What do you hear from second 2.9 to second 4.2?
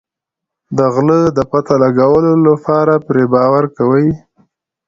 پرې باور کوي.